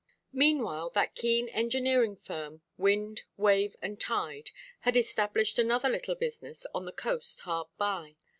Meanwhile 0.33 0.89
that 0.95 1.13
keen 1.13 1.47
engineering 1.49 2.15
firm, 2.15 2.63
wind, 2.75 3.21
wave, 3.37 3.75
and 3.83 3.99
tide, 4.01 4.49
had 4.79 4.97
established 4.97 5.59
another 5.59 5.89
little 5.89 6.15
business 6.15 6.65
on 6.73 6.85
the 6.85 6.91
coast 6.91 7.41
hard 7.41 7.67
by. 7.77 8.15